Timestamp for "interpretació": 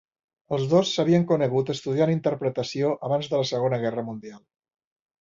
2.15-2.93